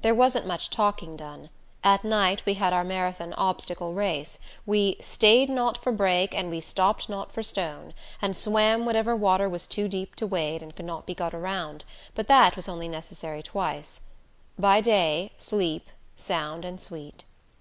There 0.00 0.12
wasn't 0.12 0.44
much 0.48 0.70
talking 0.70 1.16
done. 1.16 1.48
At 1.84 2.02
night 2.02 2.44
we 2.44 2.54
had 2.54 2.72
our 2.72 2.82
marathon 2.82 3.32
obstacle 3.34 3.94
race; 3.94 4.40
we 4.66 4.96
"stayed 4.98 5.48
not 5.48 5.78
for 5.80 5.92
brake 5.92 6.34
and 6.34 6.50
we 6.50 6.58
stopped 6.58 7.08
not 7.08 7.30
for 7.30 7.44
stone," 7.44 7.94
and 8.20 8.34
swam 8.36 8.84
whatever 8.84 9.14
water 9.14 9.48
was 9.48 9.68
too 9.68 9.86
deep 9.86 10.16
to 10.16 10.26
wade 10.26 10.64
and 10.64 10.74
could 10.74 10.86
not 10.86 11.06
be 11.06 11.14
got 11.14 11.32
around; 11.32 11.84
but 12.16 12.26
that 12.26 12.56
was 12.56 12.68
only 12.68 12.88
necessary 12.88 13.40
twice. 13.40 14.00
By 14.58 14.80
day, 14.80 15.30
sleep, 15.36 15.86
sound 16.16 16.64
and 16.64 16.80
sweet. 16.80 17.22